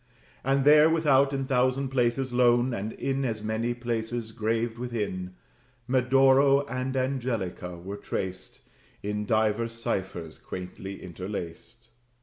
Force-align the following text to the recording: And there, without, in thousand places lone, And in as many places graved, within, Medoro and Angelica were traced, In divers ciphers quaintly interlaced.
And 0.43 0.65
there, 0.65 0.89
without, 0.89 1.31
in 1.31 1.45
thousand 1.45 1.89
places 1.89 2.33
lone, 2.33 2.73
And 2.73 2.91
in 2.93 3.23
as 3.23 3.43
many 3.43 3.75
places 3.75 4.31
graved, 4.31 4.79
within, 4.79 5.35
Medoro 5.87 6.65
and 6.67 6.97
Angelica 6.97 7.77
were 7.77 7.97
traced, 7.97 8.61
In 9.03 9.25
divers 9.27 9.73
ciphers 9.73 10.39
quaintly 10.39 11.03
interlaced. 11.03 11.89